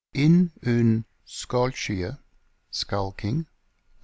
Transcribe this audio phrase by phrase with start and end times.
[0.25, 0.35] Yn
[0.65, 2.11] un scolchye,
[2.71, 3.47] skulking, lit.